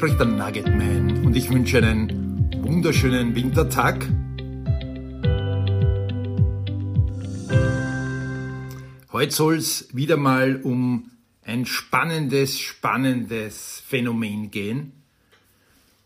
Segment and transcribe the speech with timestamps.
[0.00, 4.08] spricht der Nuggetman und ich wünsche einen wunderschönen Wintertag.
[9.12, 11.10] Heute soll es wieder mal um
[11.44, 14.92] ein spannendes, spannendes Phänomen gehen.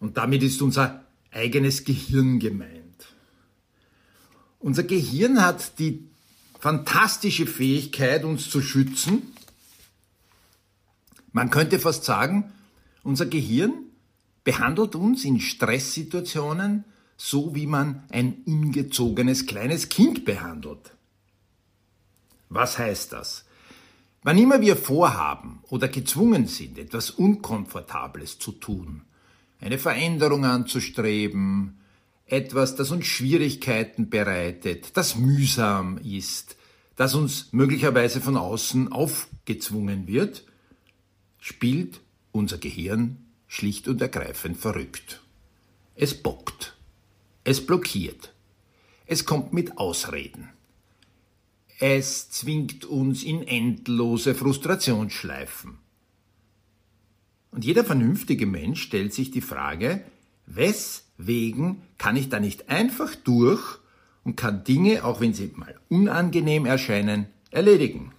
[0.00, 3.06] Und damit ist unser eigenes Gehirn gemeint.
[4.58, 6.02] Unser Gehirn hat die
[6.58, 9.22] fantastische Fähigkeit, uns zu schützen.
[11.30, 12.50] Man könnte fast sagen,
[13.04, 13.83] unser Gehirn
[14.44, 16.84] behandelt uns in Stresssituationen
[17.16, 20.92] so, wie man ein ungezogenes kleines Kind behandelt.
[22.50, 23.44] Was heißt das?
[24.22, 29.02] Wann immer wir vorhaben oder gezwungen sind, etwas Unkomfortables zu tun,
[29.60, 31.78] eine Veränderung anzustreben,
[32.26, 36.56] etwas, das uns Schwierigkeiten bereitet, das mühsam ist,
[36.96, 40.44] das uns möglicherweise von außen aufgezwungen wird,
[41.38, 42.00] spielt
[42.32, 43.23] unser Gehirn
[43.54, 45.22] schlicht und ergreifend verrückt.
[45.94, 46.76] Es bockt.
[47.44, 48.34] Es blockiert.
[49.06, 50.48] Es kommt mit Ausreden.
[51.78, 55.78] Es zwingt uns in endlose Frustrationsschleifen.
[57.52, 60.04] Und jeder vernünftige Mensch stellt sich die Frage,
[60.46, 63.78] weswegen kann ich da nicht einfach durch
[64.24, 68.12] und kann Dinge, auch wenn sie mal unangenehm erscheinen, erledigen?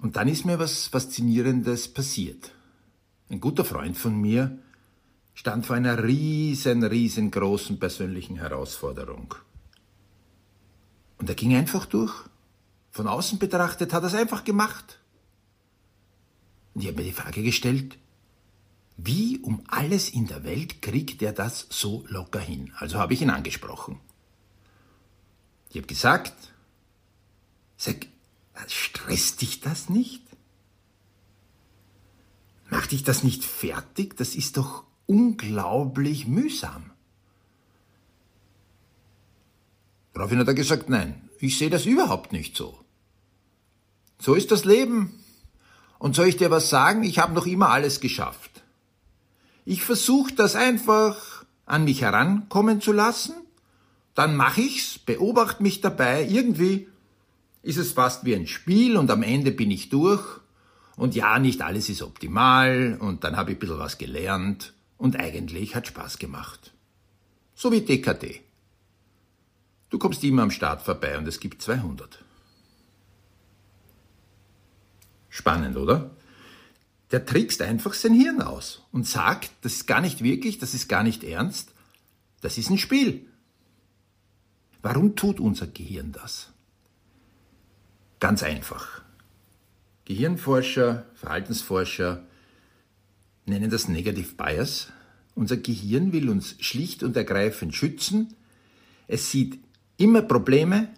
[0.00, 2.52] Und dann ist mir was Faszinierendes passiert.
[3.30, 4.58] Ein guter Freund von mir
[5.34, 9.34] stand vor einer riesen, riesengroßen persönlichen Herausforderung.
[11.18, 12.14] Und er ging einfach durch.
[12.90, 14.98] Von außen betrachtet hat er es einfach gemacht.
[16.74, 17.98] Und ich habe mir die Frage gestellt,
[18.96, 22.72] wie um alles in der Welt kriegt er das so locker hin?
[22.76, 24.00] Also habe ich ihn angesprochen.
[25.70, 26.34] Ich habe gesagt,
[27.76, 28.06] sag,
[28.66, 30.22] stresst dich das nicht?
[32.70, 34.16] Macht dich das nicht fertig?
[34.16, 36.90] Das ist doch unglaublich mühsam.
[40.12, 42.78] Daraufhin hat er gesagt, nein, ich sehe das überhaupt nicht so.
[44.18, 45.14] So ist das Leben.
[45.98, 47.04] Und soll ich dir was sagen?
[47.04, 48.62] Ich habe noch immer alles geschafft.
[49.64, 53.34] Ich versuche das einfach an mich herankommen zu lassen,
[54.14, 56.88] dann mache ich's, beobachte mich dabei, irgendwie
[57.62, 60.40] ist es fast wie ein Spiel und am Ende bin ich durch
[60.96, 65.18] und ja, nicht alles ist optimal und dann habe ich ein bisschen was gelernt und
[65.18, 66.72] eigentlich hat Spaß gemacht.
[67.54, 68.40] So wie DKT.
[69.90, 72.22] Du kommst immer am Start vorbei und es gibt 200.
[75.28, 76.10] Spannend, oder?
[77.10, 80.88] Der trickst einfach sein Hirn aus und sagt, das ist gar nicht wirklich, das ist
[80.88, 81.72] gar nicht ernst,
[82.40, 83.26] das ist ein Spiel.
[84.82, 86.52] Warum tut unser Gehirn das?
[88.20, 89.02] Ganz einfach.
[90.04, 92.24] Gehirnforscher, Verhaltensforscher
[93.46, 94.88] nennen das Negative Bias.
[95.34, 98.34] Unser Gehirn will uns schlicht und ergreifend schützen.
[99.06, 99.58] Es sieht
[99.96, 100.88] immer Probleme.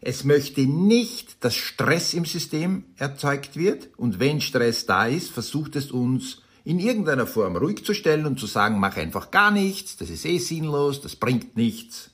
[0.00, 3.88] Es möchte nicht, dass Stress im System erzeugt wird.
[3.96, 8.38] Und wenn Stress da ist, versucht es uns in irgendeiner Form ruhig zu stellen und
[8.38, 12.10] zu sagen, mach einfach gar nichts, das ist eh sinnlos, das bringt nichts.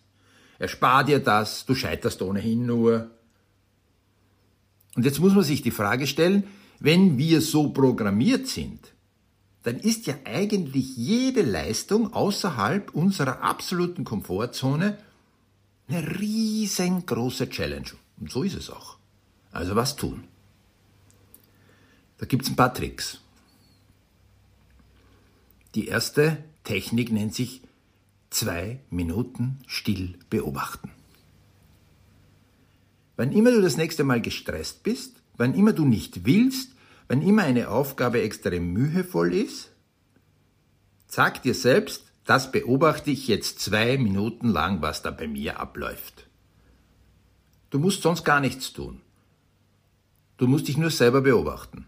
[0.61, 3.11] Erspar dir das, du scheiterst ohnehin nur.
[4.97, 6.45] Und jetzt muss man sich die Frage stellen,
[6.81, 8.93] wenn wir so programmiert sind,
[9.63, 14.99] dann ist ja eigentlich jede Leistung außerhalb unserer absoluten Komfortzone
[15.89, 17.91] eine riesengroße Challenge.
[18.21, 18.99] Und so ist es auch.
[19.53, 20.25] Also was tun?
[22.19, 23.21] Da gibt es ein paar Tricks.
[25.75, 27.63] Die erste Technik nennt sich
[28.31, 30.91] zwei Minuten still beobachten.
[33.17, 36.73] Wann immer du das nächste Mal gestresst bist, wann immer du nicht willst,
[37.09, 39.71] wann immer eine Aufgabe extrem mühevoll ist,
[41.07, 46.29] sag dir selbst, das beobachte ich jetzt zwei Minuten lang, was da bei mir abläuft.
[47.71, 49.01] Du musst sonst gar nichts tun.
[50.37, 51.87] Du musst dich nur selber beobachten.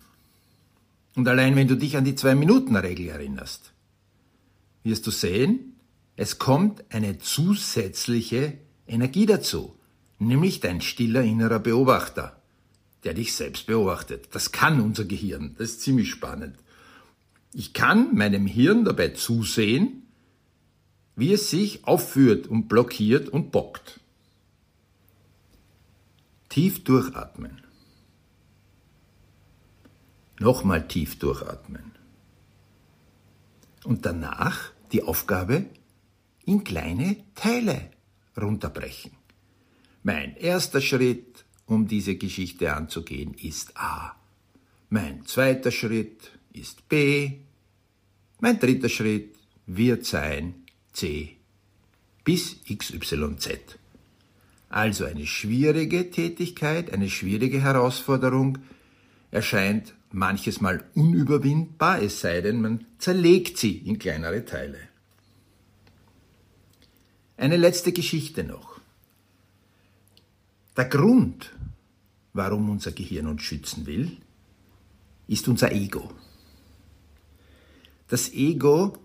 [1.16, 3.72] Und allein wenn du dich an die Zwei-Minuten-Regel erinnerst,
[4.84, 5.76] wirst du sehen,
[6.16, 9.75] es kommt eine zusätzliche Energie dazu,
[10.18, 12.40] nämlich dein stiller innerer Beobachter,
[13.04, 14.28] der dich selbst beobachtet.
[14.32, 16.56] Das kann unser Gehirn, das ist ziemlich spannend.
[17.52, 20.02] Ich kann meinem Hirn dabei zusehen,
[21.14, 24.00] wie es sich aufführt und blockiert und bockt.
[26.50, 27.62] Tief durchatmen.
[30.38, 31.92] Nochmal tief durchatmen.
[33.84, 35.66] Und danach die Aufgabe
[36.44, 37.90] in kleine Teile
[38.36, 39.12] runterbrechen.
[40.06, 44.14] Mein erster Schritt, um diese Geschichte anzugehen, ist A.
[44.88, 47.32] Mein zweiter Schritt ist B.
[48.38, 49.34] Mein dritter Schritt
[49.66, 50.54] wird sein
[50.92, 51.34] C
[52.22, 53.78] bis XYZ.
[54.68, 58.58] Also eine schwierige Tätigkeit, eine schwierige Herausforderung
[59.32, 64.78] erscheint manches Mal unüberwindbar, es sei denn, man zerlegt sie in kleinere Teile.
[67.36, 68.75] Eine letzte Geschichte noch.
[70.76, 71.52] Der Grund,
[72.34, 74.18] warum unser Gehirn uns schützen will,
[75.26, 76.12] ist unser Ego.
[78.08, 78.96] Das Ego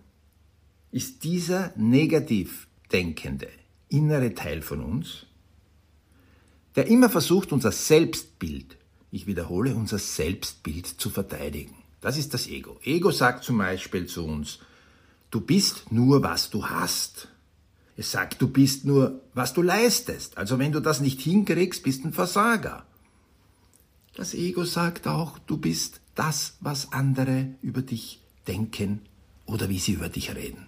[0.91, 3.47] ist dieser negativ denkende
[3.87, 5.25] innere Teil von uns,
[6.75, 8.77] der immer versucht, unser Selbstbild,
[9.09, 11.75] ich wiederhole, unser Selbstbild zu verteidigen.
[11.99, 12.79] Das ist das Ego.
[12.83, 14.59] Ego sagt zum Beispiel zu uns,
[15.29, 17.27] du bist nur, was du hast.
[17.97, 20.37] Es sagt, du bist nur, was du leistest.
[20.37, 22.85] Also wenn du das nicht hinkriegst, bist ein Versager.
[24.15, 29.01] Das Ego sagt auch, du bist das, was andere über dich denken
[29.45, 30.67] oder wie sie über dich reden.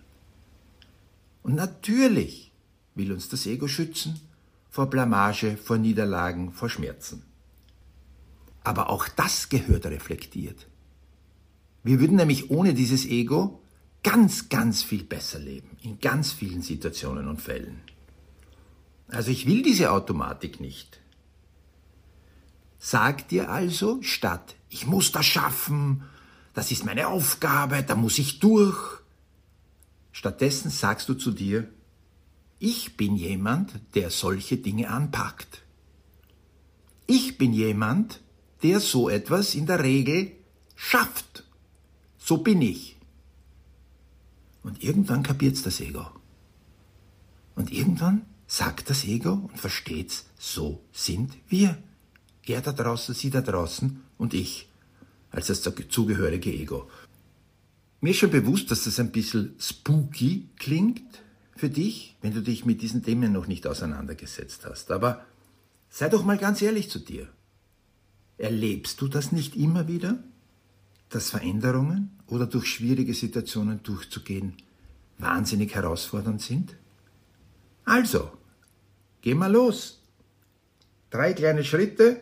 [1.41, 2.51] Und natürlich
[2.95, 4.19] will uns das Ego schützen
[4.69, 7.23] vor Blamage, vor Niederlagen, vor Schmerzen.
[8.63, 10.67] Aber auch das gehört reflektiert.
[11.83, 13.61] Wir würden nämlich ohne dieses Ego
[14.03, 17.81] ganz, ganz viel besser leben, in ganz vielen Situationen und Fällen.
[19.07, 20.99] Also ich will diese Automatik nicht.
[22.79, 26.03] Sag dir also statt, ich muss das schaffen,
[26.53, 28.77] das ist meine Aufgabe, da muss ich durch.
[30.11, 31.69] Stattdessen sagst du zu dir,
[32.59, 35.63] ich bin jemand, der solche Dinge anpackt.
[37.07, 38.21] Ich bin jemand,
[38.61, 40.31] der so etwas in der Regel
[40.75, 41.43] schafft.
[42.17, 42.97] So bin ich.
[44.63, 46.05] Und irgendwann kapiert's das Ego.
[47.55, 51.77] Und irgendwann sagt das Ego und versteht's, so sind wir.
[52.45, 54.69] Er da draußen, sie da draußen und ich
[55.31, 56.89] als das zugehörige Ego.
[58.01, 61.23] Mir ist schon bewusst, dass das ein bisschen spooky klingt,
[61.55, 64.91] für dich, wenn du dich mit diesen Themen noch nicht auseinandergesetzt hast.
[64.91, 65.25] Aber
[65.89, 67.27] sei doch mal ganz ehrlich zu dir.
[68.37, 70.23] Erlebst du das nicht immer wieder,
[71.13, 74.53] dass Veränderungen oder durch schwierige Situationen durchzugehen
[75.19, 76.75] wahnsinnig herausfordernd sind?
[77.85, 78.31] Also,
[79.21, 80.01] geh mal los.
[81.11, 82.21] Drei kleine Schritte.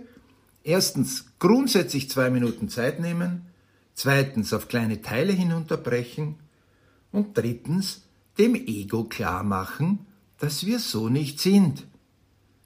[0.63, 3.45] Erstens, grundsätzlich zwei Minuten Zeit nehmen.
[3.93, 6.35] Zweitens, auf kleine Teile hinunterbrechen.
[7.11, 8.01] Und drittens,
[8.37, 10.05] dem Ego klar machen,
[10.37, 11.85] dass wir so nicht sind,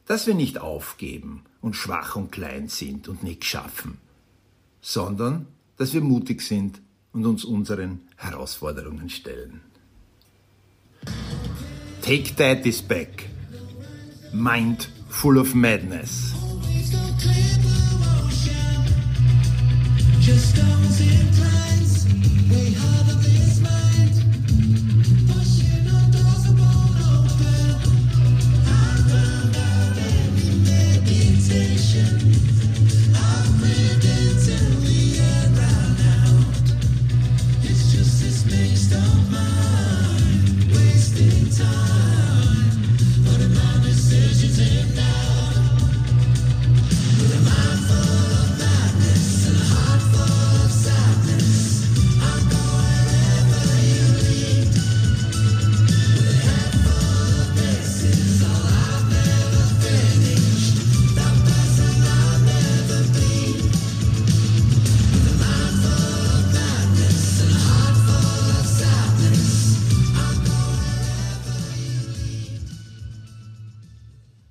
[0.05, 3.99] dass wir nicht aufgeben und schwach und klein sind und nichts schaffen,
[4.81, 6.81] sondern dass wir mutig sind
[7.11, 9.61] und uns unseren Herausforderungen stellen.
[12.01, 13.29] Take that is back.
[14.31, 16.33] Mind full of madness.
[20.19, 22.05] Just in place,
[22.49, 23.34] we have a